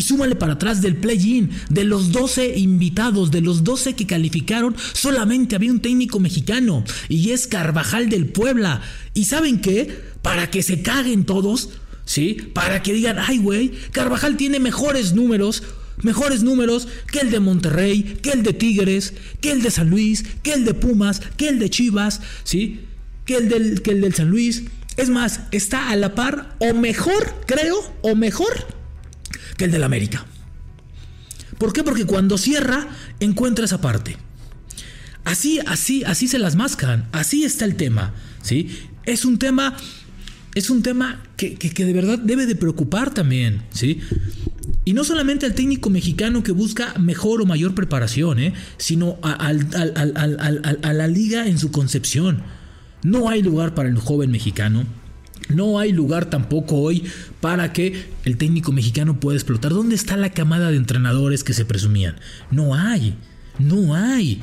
Y 0.00 0.02
súmale 0.02 0.34
para 0.34 0.54
atrás 0.54 0.80
del 0.80 0.96
play-in, 0.96 1.50
de 1.68 1.84
los 1.84 2.10
12 2.10 2.56
invitados, 2.56 3.30
de 3.30 3.42
los 3.42 3.64
12 3.64 3.92
que 3.96 4.06
calificaron, 4.06 4.74
solamente 4.94 5.56
había 5.56 5.70
un 5.70 5.80
técnico 5.80 6.18
mexicano, 6.20 6.84
y 7.10 7.32
es 7.32 7.46
Carvajal 7.46 8.08
del 8.08 8.24
Puebla. 8.24 8.80
¿Y 9.12 9.26
saben 9.26 9.60
qué? 9.60 9.94
Para 10.22 10.50
que 10.50 10.62
se 10.62 10.80
caguen 10.80 11.26
todos, 11.26 11.68
¿sí? 12.06 12.38
Para 12.54 12.82
que 12.82 12.94
digan, 12.94 13.18
ay 13.18 13.36
güey, 13.36 13.72
Carvajal 13.92 14.38
tiene 14.38 14.58
mejores 14.58 15.12
números, 15.12 15.64
mejores 16.00 16.42
números 16.42 16.88
que 17.12 17.18
el 17.18 17.30
de 17.30 17.40
Monterrey, 17.40 18.20
que 18.22 18.30
el 18.30 18.42
de 18.42 18.54
Tigres, 18.54 19.12
que 19.42 19.52
el 19.52 19.60
de 19.60 19.70
San 19.70 19.90
Luis, 19.90 20.24
que 20.42 20.54
el 20.54 20.64
de 20.64 20.72
Pumas, 20.72 21.20
que 21.36 21.50
el 21.50 21.58
de 21.58 21.68
Chivas, 21.68 22.22
¿sí? 22.44 22.86
Que 23.26 23.36
el 23.36 23.50
del, 23.50 23.82
que 23.82 23.90
el 23.90 24.00
del 24.00 24.14
San 24.14 24.30
Luis. 24.30 24.62
Es 24.96 25.10
más, 25.10 25.40
está 25.50 25.90
a 25.90 25.96
la 25.96 26.14
par, 26.14 26.56
o 26.58 26.72
mejor, 26.72 27.34
creo, 27.46 27.76
o 28.00 28.16
mejor 28.16 28.79
que 29.56 29.64
el 29.64 29.70
del 29.70 29.84
América. 29.84 30.26
¿Por 31.58 31.72
qué? 31.72 31.84
Porque 31.84 32.06
cuando 32.06 32.38
cierra, 32.38 32.88
encuentra 33.20 33.64
esa 33.64 33.80
parte. 33.80 34.16
Así, 35.24 35.60
así, 35.66 36.02
así 36.04 36.28
se 36.28 36.38
las 36.38 36.56
mascan. 36.56 37.08
Así 37.12 37.44
está 37.44 37.64
el 37.64 37.76
tema. 37.76 38.14
¿sí? 38.42 38.70
Es 39.04 39.24
un 39.24 39.38
tema. 39.38 39.76
Es 40.54 40.70
un 40.70 40.82
tema 40.82 41.22
que, 41.36 41.56
de 41.56 41.92
verdad 41.92 42.18
debe 42.18 42.46
de 42.46 42.56
preocupar 42.56 43.12
también. 43.12 43.62
¿sí? 43.72 44.00
Y 44.84 44.94
no 44.94 45.04
solamente 45.04 45.46
al 45.46 45.54
técnico 45.54 45.90
mexicano 45.90 46.42
que 46.42 46.52
busca 46.52 46.94
mejor 46.98 47.42
o 47.42 47.46
mayor 47.46 47.74
preparación, 47.74 48.40
¿eh? 48.40 48.54
sino 48.78 49.18
a 49.22 49.52
la 49.52 51.06
liga 51.06 51.46
en 51.46 51.58
su 51.58 51.70
concepción. 51.70 52.42
No 53.02 53.28
hay 53.28 53.42
lugar 53.42 53.74
para 53.74 53.88
el 53.88 53.98
joven 53.98 54.30
mexicano. 54.30 54.86
No 55.48 55.78
hay 55.78 55.92
lugar 55.92 56.26
tampoco 56.26 56.76
hoy 56.76 57.04
para 57.40 57.72
que 57.72 58.06
el 58.24 58.36
técnico 58.36 58.72
mexicano 58.72 59.18
pueda 59.18 59.36
explotar. 59.36 59.72
¿Dónde 59.72 59.94
está 59.94 60.16
la 60.16 60.30
camada 60.30 60.70
de 60.70 60.76
entrenadores 60.76 61.42
que 61.44 61.54
se 61.54 61.64
presumían? 61.64 62.16
No 62.50 62.74
hay, 62.74 63.16
no 63.58 63.94
hay. 63.94 64.42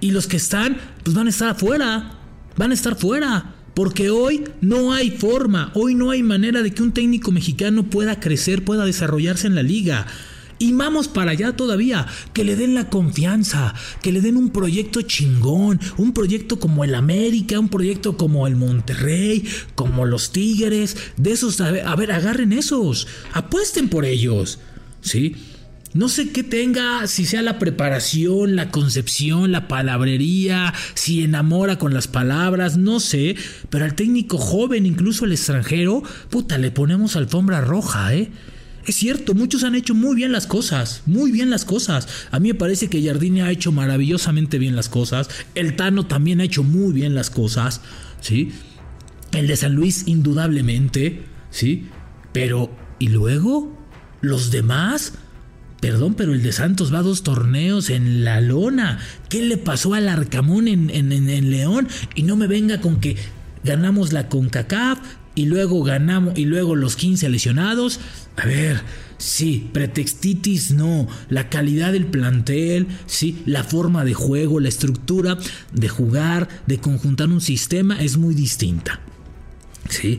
Y 0.00 0.10
los 0.10 0.26
que 0.26 0.36
están, 0.36 0.76
pues 1.02 1.14
van 1.14 1.26
a 1.26 1.30
estar 1.30 1.48
afuera. 1.48 2.18
Van 2.56 2.70
a 2.70 2.74
estar 2.74 2.96
fuera. 2.96 3.54
Porque 3.74 4.08
hoy 4.08 4.44
no 4.62 4.94
hay 4.94 5.10
forma, 5.10 5.70
hoy 5.74 5.94
no 5.94 6.10
hay 6.10 6.22
manera 6.22 6.62
de 6.62 6.70
que 6.70 6.82
un 6.82 6.92
técnico 6.92 7.30
mexicano 7.30 7.90
pueda 7.90 8.18
crecer, 8.20 8.64
pueda 8.64 8.86
desarrollarse 8.86 9.46
en 9.46 9.54
la 9.54 9.62
liga. 9.62 10.06
Y 10.58 10.72
vamos 10.72 11.08
para 11.08 11.32
allá 11.32 11.54
todavía, 11.54 12.06
que 12.32 12.42
le 12.42 12.56
den 12.56 12.74
la 12.74 12.88
confianza, 12.88 13.74
que 14.00 14.12
le 14.12 14.22
den 14.22 14.38
un 14.38 14.48
proyecto 14.48 15.02
chingón, 15.02 15.78
un 15.98 16.14
proyecto 16.14 16.58
como 16.58 16.84
el 16.84 16.94
América, 16.94 17.60
un 17.60 17.68
proyecto 17.68 18.16
como 18.16 18.46
el 18.46 18.56
Monterrey, 18.56 19.46
como 19.74 20.06
los 20.06 20.32
Tigres, 20.32 20.96
de 21.18 21.32
esos, 21.32 21.60
a 21.60 21.70
ver, 21.70 21.86
a 21.86 21.94
ver 21.96 22.12
agarren 22.12 22.54
esos, 22.54 23.06
apuesten 23.34 23.90
por 23.90 24.06
ellos, 24.06 24.58
¿sí? 25.02 25.36
No 25.96 26.10
sé 26.10 26.28
qué 26.28 26.42
tenga, 26.42 27.06
si 27.06 27.24
sea 27.24 27.40
la 27.40 27.58
preparación, 27.58 28.54
la 28.54 28.70
concepción, 28.70 29.50
la 29.50 29.66
palabrería, 29.66 30.74
si 30.92 31.24
enamora 31.24 31.78
con 31.78 31.94
las 31.94 32.06
palabras, 32.06 32.76
no 32.76 33.00
sé, 33.00 33.34
pero 33.70 33.86
al 33.86 33.94
técnico 33.94 34.36
joven, 34.36 34.84
incluso 34.84 35.24
el 35.24 35.32
extranjero, 35.32 36.02
puta, 36.28 36.58
le 36.58 36.70
ponemos 36.70 37.16
alfombra 37.16 37.62
roja, 37.62 38.14
¿eh? 38.14 38.30
Es 38.84 38.96
cierto, 38.96 39.32
muchos 39.32 39.64
han 39.64 39.74
hecho 39.74 39.94
muy 39.94 40.14
bien 40.14 40.32
las 40.32 40.46
cosas, 40.46 41.00
muy 41.06 41.32
bien 41.32 41.48
las 41.48 41.64
cosas. 41.64 42.06
A 42.30 42.40
mí 42.40 42.48
me 42.48 42.54
parece 42.54 42.90
que 42.90 43.02
Jardine 43.02 43.40
ha 43.40 43.50
hecho 43.50 43.72
maravillosamente 43.72 44.58
bien 44.58 44.76
las 44.76 44.90
cosas. 44.90 45.30
El 45.54 45.76
Tano 45.76 46.04
también 46.04 46.42
ha 46.42 46.44
hecho 46.44 46.62
muy 46.62 46.92
bien 46.92 47.14
las 47.14 47.30
cosas, 47.30 47.80
¿sí? 48.20 48.52
El 49.32 49.46
de 49.46 49.56
San 49.56 49.74
Luis, 49.74 50.06
indudablemente, 50.06 51.24
¿sí? 51.50 51.88
Pero, 52.34 52.70
¿y 52.98 53.08
luego? 53.08 53.74
¿Los 54.20 54.50
demás? 54.50 55.14
Perdón, 55.86 56.14
pero 56.14 56.34
el 56.34 56.42
de 56.42 56.50
Santos 56.50 56.92
va 56.92 56.98
a 56.98 57.02
dos 57.02 57.22
torneos 57.22 57.90
en 57.90 58.24
la 58.24 58.40
lona. 58.40 58.98
¿Qué 59.28 59.40
le 59.42 59.56
pasó 59.56 59.94
al 59.94 60.08
Arcamón 60.08 60.66
en, 60.66 61.50
León? 61.50 61.86
Y 62.16 62.24
no 62.24 62.34
me 62.34 62.48
venga 62.48 62.80
con 62.80 62.98
que 62.98 63.14
ganamos 63.62 64.12
la 64.12 64.28
CONCACAF, 64.28 64.98
y 65.36 65.46
luego 65.46 65.84
ganamos 65.84 66.36
y 66.36 66.44
luego 66.44 66.74
los 66.74 66.96
15 66.96 67.28
lesionados. 67.28 68.00
A 68.36 68.46
ver, 68.46 68.80
sí, 69.18 69.70
pretextitis 69.72 70.72
no, 70.72 71.06
la 71.28 71.48
calidad 71.50 71.92
del 71.92 72.06
plantel, 72.06 72.88
sí, 73.06 73.44
la 73.46 73.62
forma 73.62 74.04
de 74.04 74.14
juego, 74.14 74.58
la 74.58 74.68
estructura 74.68 75.38
de 75.72 75.88
jugar, 75.88 76.48
de 76.66 76.78
conjuntar 76.78 77.28
un 77.28 77.40
sistema 77.40 78.02
es 78.02 78.16
muy 78.16 78.34
distinta. 78.34 78.98
Sí. 79.88 80.18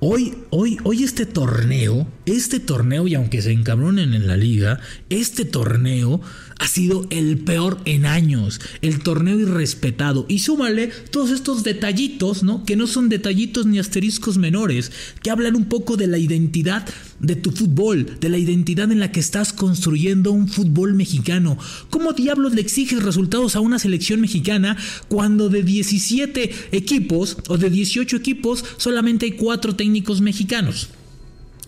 Hoy, 0.00 0.34
hoy, 0.50 0.78
hoy 0.82 1.04
este 1.04 1.26
torneo, 1.26 2.08
este 2.26 2.60
torneo, 2.60 3.08
y 3.08 3.14
aunque 3.14 3.42
se 3.42 3.52
encabronen 3.52 4.14
en 4.14 4.26
la 4.26 4.36
liga, 4.36 4.80
este 5.10 5.44
torneo 5.44 6.20
ha 6.58 6.68
sido 6.68 7.06
el 7.10 7.38
peor 7.38 7.80
en 7.84 8.06
años, 8.06 8.60
el 8.82 9.02
torneo 9.02 9.38
irrespetado. 9.40 10.26
Y 10.28 10.38
súmale 10.38 10.88
todos 11.10 11.30
estos 11.30 11.64
detallitos, 11.64 12.44
¿no? 12.44 12.64
Que 12.64 12.76
no 12.76 12.86
son 12.86 13.08
detallitos 13.08 13.66
ni 13.66 13.80
asteriscos 13.80 14.38
menores, 14.38 14.92
que 15.22 15.30
hablan 15.30 15.56
un 15.56 15.64
poco 15.64 15.96
de 15.96 16.06
la 16.06 16.18
identidad 16.18 16.88
de 17.18 17.34
tu 17.34 17.50
fútbol, 17.50 18.18
de 18.20 18.28
la 18.28 18.38
identidad 18.38 18.92
en 18.92 19.00
la 19.00 19.10
que 19.10 19.20
estás 19.20 19.52
construyendo 19.52 20.30
un 20.30 20.46
fútbol 20.46 20.94
mexicano. 20.94 21.58
¿Cómo 21.90 22.12
diablos 22.12 22.54
le 22.54 22.60
exiges 22.60 23.02
resultados 23.02 23.56
a 23.56 23.60
una 23.60 23.80
selección 23.80 24.20
mexicana 24.20 24.76
cuando 25.08 25.48
de 25.48 25.64
17 25.64 26.50
equipos 26.72 27.38
o 27.48 27.58
de 27.58 27.70
18 27.70 28.16
equipos 28.16 28.64
solamente 28.76 29.26
hay 29.26 29.32
4 29.32 29.74
técnicos 29.74 30.20
mexicanos? 30.20 30.90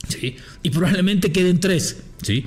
¿Sí? 0.09 0.37
Y 0.63 0.71
probablemente 0.71 1.33
queden 1.33 1.61
3, 1.61 1.97
¿sí? 2.23 2.45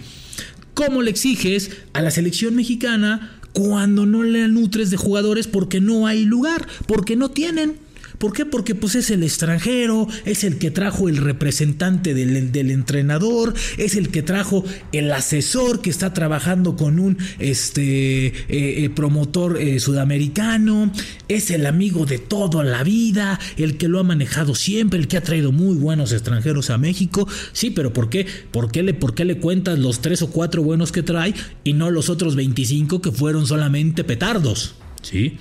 ¿Cómo 0.73 1.01
le 1.01 1.09
exiges 1.09 1.71
a 1.93 2.01
la 2.01 2.11
selección 2.11 2.55
mexicana 2.55 3.39
cuando 3.53 4.05
no 4.05 4.23
le 4.23 4.47
nutres 4.47 4.91
de 4.91 4.97
jugadores 4.97 5.47
porque 5.47 5.81
no 5.81 6.05
hay 6.05 6.23
lugar, 6.25 6.67
porque 6.85 7.15
no 7.15 7.31
tienen? 7.31 7.77
¿Por 8.17 8.33
qué? 8.33 8.45
Porque 8.45 8.73
pues 8.73 8.95
es 8.95 9.11
el 9.11 9.23
extranjero, 9.23 10.07
es 10.25 10.43
el 10.43 10.57
que 10.57 10.71
trajo 10.71 11.07
el 11.07 11.17
representante 11.17 12.13
del, 12.13 12.51
del 12.51 12.71
entrenador, 12.71 13.53
es 13.77 13.95
el 13.95 14.09
que 14.09 14.23
trajo 14.23 14.63
el 14.91 15.11
asesor 15.11 15.81
que 15.81 15.91
está 15.91 16.13
trabajando 16.13 16.75
con 16.75 16.99
un 16.99 17.17
este, 17.37 18.27
eh, 18.27 18.33
eh, 18.49 18.89
promotor 18.89 19.61
eh, 19.61 19.79
sudamericano, 19.79 20.91
es 21.27 21.51
el 21.51 21.65
amigo 21.65 22.05
de 22.05 22.17
toda 22.17 22.63
la 22.63 22.83
vida, 22.83 23.39
el 23.55 23.77
que 23.77 23.87
lo 23.87 23.99
ha 23.99 24.03
manejado 24.03 24.55
siempre, 24.55 24.99
el 24.99 25.07
que 25.07 25.17
ha 25.17 25.23
traído 25.23 25.51
muy 25.51 25.75
buenos 25.75 26.11
extranjeros 26.11 26.71
a 26.71 26.77
México. 26.77 27.27
Sí, 27.53 27.69
pero 27.69 27.93
¿por 27.93 28.09
qué? 28.09 28.25
¿Por 28.51 28.71
qué 28.71 28.81
le, 28.81 28.93
por 28.93 29.13
qué 29.13 29.25
le 29.25 29.37
cuentas 29.37 29.77
los 29.77 30.01
tres 30.01 30.23
o 30.23 30.31
cuatro 30.31 30.63
buenos 30.63 30.91
que 30.91 31.03
trae 31.03 31.35
y 31.63 31.73
no 31.73 31.91
los 31.91 32.09
otros 32.09 32.35
25 32.35 33.01
que 33.01 33.11
fueron 33.11 33.45
solamente 33.45 34.03
petardos? 34.03 34.75
¿Sí? 35.03 35.37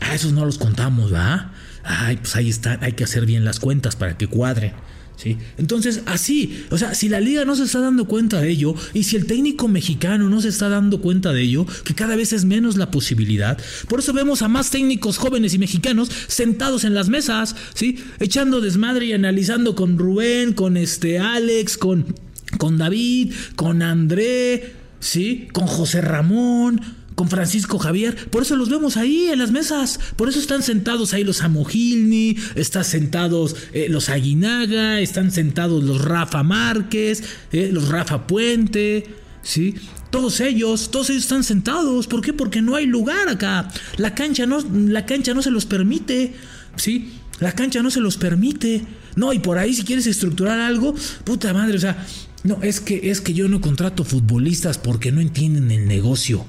A 0.00 0.14
esos 0.14 0.32
no 0.32 0.44
los 0.44 0.58
contamos, 0.58 1.12
¿va? 1.12 1.52
Ay, 1.84 2.16
pues 2.16 2.36
ahí 2.36 2.48
está, 2.48 2.78
hay 2.82 2.92
que 2.92 3.04
hacer 3.04 3.26
bien 3.26 3.44
las 3.44 3.60
cuentas 3.60 3.96
para 3.96 4.16
que 4.16 4.26
cuadren. 4.26 4.72
¿Sí? 5.16 5.36
Entonces, 5.58 6.00
así, 6.06 6.64
o 6.70 6.78
sea, 6.78 6.94
si 6.94 7.10
la 7.10 7.20
liga 7.20 7.44
no 7.44 7.54
se 7.54 7.64
está 7.64 7.78
dando 7.80 8.06
cuenta 8.06 8.40
de 8.40 8.48
ello 8.48 8.74
y 8.94 9.02
si 9.02 9.16
el 9.16 9.26
técnico 9.26 9.68
mexicano 9.68 10.30
no 10.30 10.40
se 10.40 10.48
está 10.48 10.70
dando 10.70 11.02
cuenta 11.02 11.34
de 11.34 11.42
ello, 11.42 11.66
que 11.84 11.94
cada 11.94 12.16
vez 12.16 12.32
es 12.32 12.46
menos 12.46 12.78
la 12.78 12.90
posibilidad, 12.90 13.58
por 13.86 13.98
eso 13.98 14.14
vemos 14.14 14.40
a 14.40 14.48
más 14.48 14.70
técnicos 14.70 15.18
jóvenes 15.18 15.52
y 15.52 15.58
mexicanos 15.58 16.10
sentados 16.26 16.84
en 16.84 16.94
las 16.94 17.10
mesas, 17.10 17.54
¿sí? 17.74 18.02
Echando 18.18 18.62
desmadre 18.62 19.04
y 19.04 19.12
analizando 19.12 19.74
con 19.74 19.98
Rubén, 19.98 20.54
con 20.54 20.78
este 20.78 21.18
Alex, 21.18 21.76
con, 21.76 22.14
con 22.56 22.78
David, 22.78 23.34
con 23.56 23.82
André, 23.82 24.72
¿sí? 25.00 25.48
Con 25.52 25.66
José 25.66 26.00
Ramón, 26.00 26.80
con 27.14 27.28
Francisco 27.28 27.78
Javier. 27.78 28.16
Por 28.30 28.42
eso 28.42 28.56
los 28.56 28.68
vemos 28.68 28.96
ahí 28.96 29.28
en 29.28 29.38
las 29.38 29.50
mesas. 29.50 30.00
Por 30.16 30.28
eso 30.28 30.38
están 30.38 30.62
sentados 30.62 31.12
ahí 31.12 31.24
los 31.24 31.42
Amogilni, 31.42 32.36
están 32.54 32.84
sentados 32.84 33.56
eh, 33.72 33.88
los 33.88 34.08
Aguinaga, 34.08 35.00
están 35.00 35.30
sentados 35.30 35.84
los 35.84 36.04
Rafa 36.04 36.42
Márquez, 36.42 37.22
eh, 37.52 37.70
los 37.72 37.88
Rafa 37.88 38.26
Puente, 38.26 39.06
¿sí? 39.42 39.74
Todos 40.10 40.40
ellos, 40.40 40.90
todos 40.90 41.10
ellos 41.10 41.22
están 41.22 41.44
sentados. 41.44 42.06
¿Por 42.06 42.20
qué? 42.20 42.32
Porque 42.32 42.62
no 42.62 42.74
hay 42.74 42.86
lugar 42.86 43.28
acá. 43.28 43.70
La 43.96 44.14
cancha 44.14 44.46
no, 44.46 44.64
la 44.72 45.06
cancha 45.06 45.34
no 45.34 45.42
se 45.42 45.50
los 45.50 45.66
permite, 45.66 46.34
¿sí? 46.76 47.12
La 47.38 47.52
cancha 47.52 47.82
no 47.82 47.90
se 47.90 48.00
los 48.00 48.16
permite. 48.16 48.82
No, 49.16 49.32
y 49.32 49.38
por 49.38 49.58
ahí 49.58 49.74
si 49.74 49.84
quieres 49.84 50.06
estructurar 50.06 50.58
algo, 50.58 50.94
puta 51.24 51.52
madre, 51.52 51.76
o 51.76 51.80
sea, 51.80 52.06
no, 52.42 52.62
es 52.62 52.80
que 52.80 53.10
es 53.10 53.20
que 53.20 53.34
yo 53.34 53.48
no 53.48 53.60
contrato 53.60 54.04
futbolistas 54.04 54.78
porque 54.78 55.12
no 55.12 55.20
entienden 55.20 55.70
el 55.70 55.86
negocio. 55.86 56.44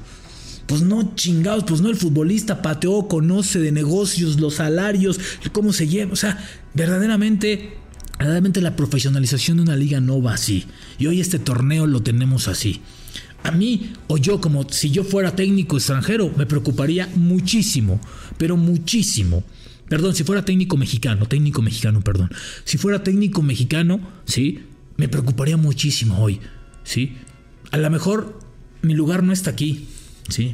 Pues 0.71 0.83
no 0.83 1.15
chingados, 1.15 1.65
pues 1.65 1.81
no 1.81 1.89
el 1.89 1.97
futbolista 1.97 2.61
pateó, 2.61 3.09
conoce 3.09 3.59
de 3.59 3.73
negocios, 3.73 4.39
los 4.39 4.53
salarios, 4.53 5.19
cómo 5.51 5.73
se 5.73 5.85
lleva. 5.85 6.13
O 6.13 6.15
sea, 6.15 6.41
verdaderamente, 6.73 7.73
verdaderamente 8.17 8.61
la 8.61 8.77
profesionalización 8.77 9.57
de 9.57 9.63
una 9.63 9.75
liga 9.75 9.99
no 9.99 10.21
va 10.21 10.35
así. 10.35 10.67
Y 10.97 11.07
hoy 11.07 11.19
este 11.19 11.39
torneo 11.39 11.87
lo 11.87 12.01
tenemos 12.03 12.47
así. 12.47 12.79
A 13.43 13.51
mí, 13.51 13.91
o 14.07 14.15
yo 14.15 14.39
como 14.39 14.65
si 14.69 14.91
yo 14.91 15.03
fuera 15.03 15.35
técnico 15.35 15.75
extranjero, 15.75 16.31
me 16.37 16.45
preocuparía 16.45 17.09
muchísimo, 17.15 17.99
pero 18.37 18.55
muchísimo. 18.55 19.43
Perdón, 19.89 20.15
si 20.15 20.23
fuera 20.23 20.45
técnico 20.45 20.77
mexicano, 20.77 21.25
técnico 21.25 21.61
mexicano, 21.61 21.99
perdón. 21.99 22.29
Si 22.63 22.77
fuera 22.77 23.03
técnico 23.03 23.41
mexicano, 23.41 23.99
sí, 24.23 24.59
me 24.95 25.09
preocuparía 25.09 25.57
muchísimo 25.57 26.23
hoy, 26.23 26.39
sí. 26.85 27.17
A 27.71 27.77
lo 27.77 27.89
mejor 27.89 28.39
mi 28.81 28.93
lugar 28.93 29.21
no 29.21 29.33
está 29.33 29.51
aquí, 29.51 29.89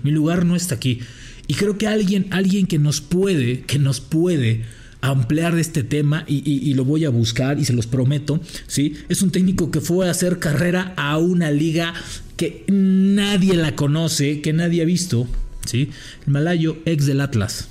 Mi 0.04 0.12
lugar 0.12 0.46
no 0.46 0.56
está 0.56 0.76
aquí. 0.76 1.00
Y 1.48 1.54
creo 1.54 1.78
que 1.78 1.88
alguien, 1.88 2.28
alguien 2.32 2.68
que 2.68 2.80
nos 2.80 3.02
puede, 3.02 3.62
que 3.62 3.80
nos 3.80 4.02
puede 4.02 4.64
ampliar 5.02 5.58
este 5.58 5.84
tema 5.84 6.26
y, 6.28 6.74
lo 6.74 6.84
voy 6.84 7.06
a 7.06 7.10
buscar 7.10 7.60
y 7.60 7.66
se 7.66 7.74
los 7.74 7.88
prometo, 7.88 8.42
¿sí? 8.68 8.96
Es 9.10 9.22
un 9.22 9.32
técnico 9.32 9.72
que 9.72 9.80
fue 9.80 10.08
a 10.08 10.12
hacer 10.12 10.40
carrera 10.40 10.94
a 10.98 11.18
una 11.18 11.52
liga 11.52 11.94
que 12.36 12.66
nadie 12.68 13.56
la 13.56 13.76
conoce, 13.76 14.42
que 14.42 14.54
nadie 14.54 14.82
ha 14.82 14.86
visto, 14.86 15.28
¿sí? 15.66 15.90
El 16.26 16.34
malayo 16.34 16.78
ex 16.86 17.06
del 17.06 17.22
Atlas. 17.22 17.70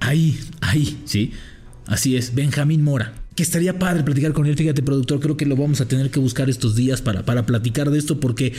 Ahí, 0.00 0.38
ahí, 0.60 0.98
¿sí? 1.04 1.32
Así 1.86 2.16
es, 2.16 2.34
Benjamín 2.34 2.82
Mora 2.82 3.24
que 3.34 3.42
estaría 3.42 3.78
padre 3.78 4.04
platicar 4.04 4.32
con 4.32 4.46
él. 4.46 4.56
Fíjate, 4.56 4.82
productor, 4.82 5.20
creo 5.20 5.36
que 5.36 5.46
lo 5.46 5.56
vamos 5.56 5.80
a 5.80 5.88
tener 5.88 6.10
que 6.10 6.20
buscar 6.20 6.48
estos 6.48 6.76
días 6.76 7.02
para, 7.02 7.24
para 7.24 7.46
platicar 7.46 7.90
de 7.90 7.98
esto 7.98 8.20
porque 8.20 8.52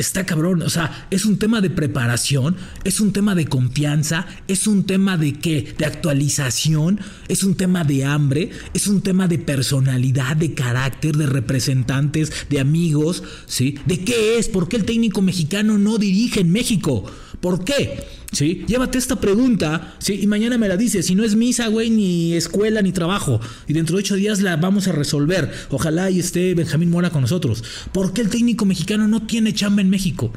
está 0.00 0.26
cabrón. 0.26 0.62
O 0.62 0.70
sea, 0.70 1.06
es 1.10 1.24
un 1.24 1.38
tema 1.38 1.60
de 1.60 1.70
preparación, 1.70 2.56
es 2.84 3.00
un 3.00 3.12
tema 3.12 3.34
de 3.34 3.46
confianza, 3.46 4.26
es 4.48 4.66
un 4.66 4.84
tema 4.84 5.16
de 5.16 5.34
qué? 5.34 5.74
De 5.78 5.84
actualización, 5.86 7.00
es 7.28 7.42
un 7.44 7.54
tema 7.54 7.84
de 7.84 8.04
hambre, 8.04 8.50
es 8.74 8.86
un 8.86 9.02
tema 9.02 9.28
de 9.28 9.38
personalidad, 9.38 10.36
de 10.36 10.54
carácter, 10.54 11.16
de 11.16 11.26
representantes, 11.26 12.32
de 12.48 12.60
amigos, 12.60 13.22
¿sí? 13.46 13.78
¿De 13.86 14.04
qué 14.04 14.38
es? 14.38 14.48
¿Por 14.48 14.68
qué 14.68 14.76
el 14.76 14.84
técnico 14.84 15.22
mexicano 15.22 15.78
no 15.78 15.98
dirige 15.98 16.40
en 16.40 16.50
México? 16.50 17.04
¿Por 17.40 17.64
qué? 17.64 18.04
¿Sí? 18.32 18.64
Llévate 18.68 18.96
esta 18.96 19.20
pregunta, 19.20 19.94
¿sí? 19.98 20.20
Y 20.22 20.26
mañana 20.28 20.56
me 20.56 20.68
la 20.68 20.76
dices. 20.76 21.06
Si 21.06 21.16
no 21.16 21.24
es 21.24 21.34
misa, 21.34 21.66
güey, 21.66 21.90
ni 21.90 22.34
escuela, 22.34 22.80
ni 22.80 22.92
trabajo. 22.92 23.40
Y 23.66 23.72
dentro 23.72 23.96
de 23.96 24.00
ocho 24.00 24.14
días 24.14 24.40
la 24.40 24.56
vamos 24.56 24.86
a 24.86 24.92
resolver. 24.92 25.50
Ojalá 25.70 26.10
y 26.10 26.20
esté 26.20 26.54
Benjamín 26.54 26.90
Mora 26.90 27.10
con 27.10 27.22
nosotros. 27.22 27.64
¿Por 27.92 28.12
qué 28.12 28.20
el 28.20 28.28
técnico 28.28 28.64
mexicano 28.66 29.08
no 29.08 29.26
tiene 29.26 29.52
chamba 29.52 29.82
en 29.82 29.89
México? 29.90 30.32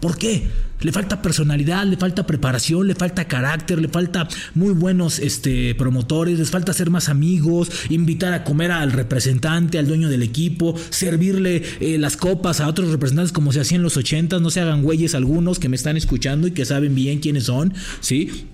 ¿Por 0.00 0.18
qué? 0.18 0.46
Le 0.80 0.92
falta 0.92 1.22
personalidad, 1.22 1.86
le 1.86 1.96
falta 1.96 2.26
preparación, 2.26 2.86
le 2.86 2.94
falta 2.94 3.26
carácter, 3.26 3.80
le 3.80 3.88
falta 3.88 4.28
muy 4.54 4.74
buenos 4.74 5.18
este, 5.18 5.74
promotores, 5.74 6.38
les 6.38 6.50
falta 6.50 6.74
ser 6.74 6.90
más 6.90 7.08
amigos, 7.08 7.70
invitar 7.88 8.34
a 8.34 8.44
comer 8.44 8.72
al 8.72 8.92
representante, 8.92 9.78
al 9.78 9.86
dueño 9.86 10.10
del 10.10 10.22
equipo, 10.22 10.74
servirle 10.90 11.62
eh, 11.80 11.96
las 11.98 12.18
copas 12.18 12.60
a 12.60 12.68
otros 12.68 12.90
representantes 12.90 13.32
como 13.32 13.52
se 13.52 13.60
hacía 13.60 13.76
en 13.76 13.82
los 13.82 13.96
ochentas, 13.96 14.42
no 14.42 14.50
se 14.50 14.60
hagan 14.60 14.82
güeyes 14.82 15.14
algunos 15.14 15.58
que 15.58 15.70
me 15.70 15.76
están 15.76 15.96
escuchando 15.96 16.46
y 16.46 16.50
que 16.50 16.66
saben 16.66 16.94
bien 16.94 17.20
quiénes 17.20 17.44
son, 17.44 17.72
¿sí? 18.00 18.48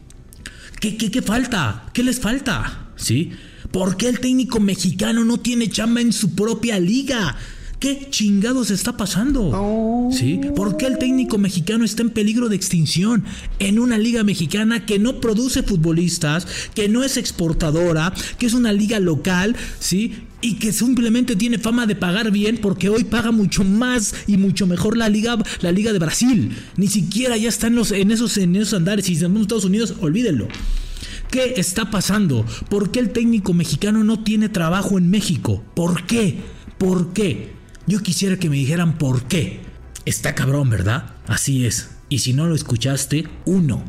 ¿Qué, 0.80 0.96
qué, 0.96 1.10
qué 1.10 1.22
falta? 1.22 1.86
¿Qué 1.92 2.04
les 2.04 2.20
falta? 2.20 2.92
¿Sí? 2.96 3.32
¿Por 3.72 3.96
qué 3.96 4.08
el 4.08 4.20
técnico 4.20 4.60
mexicano 4.60 5.24
no 5.24 5.38
tiene 5.38 5.68
chamba 5.68 6.00
en 6.00 6.12
su 6.12 6.34
propia 6.34 6.78
liga? 6.78 7.36
¿Qué 7.82 8.06
chingados 8.10 8.70
está 8.70 8.96
pasando? 8.96 9.50
Oh. 9.52 10.08
¿Sí? 10.12 10.40
¿Por 10.54 10.76
qué 10.76 10.86
el 10.86 10.98
técnico 10.98 11.36
mexicano 11.36 11.84
está 11.84 12.02
en 12.02 12.10
peligro 12.10 12.48
de 12.48 12.54
extinción 12.54 13.24
en 13.58 13.80
una 13.80 13.98
liga 13.98 14.22
mexicana 14.22 14.86
que 14.86 15.00
no 15.00 15.20
produce 15.20 15.64
futbolistas, 15.64 16.46
que 16.76 16.88
no 16.88 17.02
es 17.02 17.16
exportadora, 17.16 18.14
que 18.38 18.46
es 18.46 18.54
una 18.54 18.72
liga 18.72 19.00
local, 19.00 19.56
¿sí? 19.80 20.12
y 20.40 20.60
que 20.60 20.72
simplemente 20.72 21.34
tiene 21.34 21.58
fama 21.58 21.86
de 21.86 21.96
pagar 21.96 22.30
bien 22.30 22.58
porque 22.58 22.88
hoy 22.88 23.02
paga 23.02 23.32
mucho 23.32 23.64
más 23.64 24.14
y 24.28 24.36
mucho 24.36 24.68
mejor 24.68 24.96
la 24.96 25.08
liga 25.08 25.36
la 25.60 25.72
liga 25.72 25.92
de 25.92 26.00
Brasil 26.00 26.50
ni 26.76 26.88
siquiera 26.88 27.36
ya 27.36 27.48
está 27.48 27.68
en, 27.68 27.76
los, 27.76 27.92
en 27.92 28.10
esos 28.10 28.36
en 28.38 28.56
esos 28.56 28.74
andares 28.74 29.08
y 29.08 29.14
si 29.14 29.24
en 29.24 29.36
Estados 29.36 29.64
Unidos 29.64 29.94
olvídenlo 30.00 30.48
¿Qué 31.30 31.54
está 31.56 31.90
pasando? 31.90 32.44
¿Por 32.68 32.90
qué 32.90 33.00
el 33.00 33.10
técnico 33.10 33.54
mexicano 33.54 34.04
no 34.04 34.22
tiene 34.22 34.50
trabajo 34.50 34.98
en 34.98 35.08
México? 35.08 35.64
¿Por 35.74 36.04
qué? 36.06 36.36
¿Por 36.76 37.14
qué? 37.14 37.61
Yo 37.86 38.00
quisiera 38.02 38.36
que 38.36 38.48
me 38.48 38.56
dijeran 38.56 38.96
por 38.96 39.24
qué. 39.24 39.60
Está 40.04 40.34
cabrón, 40.34 40.70
¿verdad? 40.70 41.14
Así 41.26 41.66
es. 41.66 41.90
Y 42.08 42.20
si 42.20 42.32
no 42.32 42.46
lo 42.46 42.54
escuchaste, 42.54 43.28
uno 43.44 43.82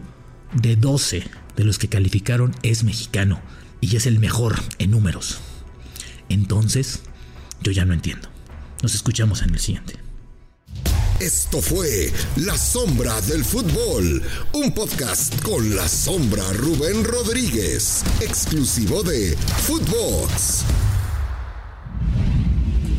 de 0.53 0.75
12 0.75 1.23
de 1.55 1.63
los 1.63 1.77
que 1.77 1.89
calificaron 1.89 2.55
es 2.63 2.83
mexicano 2.83 3.41
y 3.81 3.95
es 3.95 4.05
el 4.05 4.19
mejor 4.19 4.61
en 4.79 4.91
números. 4.91 5.39
Entonces, 6.29 7.01
yo 7.61 7.71
ya 7.71 7.85
no 7.85 7.93
entiendo. 7.93 8.29
Nos 8.81 8.95
escuchamos 8.95 9.41
en 9.41 9.53
el 9.53 9.59
siguiente. 9.59 9.95
Esto 11.19 11.61
fue 11.61 12.11
La 12.37 12.57
Sombra 12.57 13.21
del 13.21 13.45
Fútbol, 13.45 14.21
un 14.53 14.73
podcast 14.73 15.39
con 15.41 15.75
la 15.75 15.87
sombra 15.87 16.43
Rubén 16.53 17.03
Rodríguez, 17.03 18.03
exclusivo 18.21 19.03
de 19.03 19.37
Footbox 19.61 20.65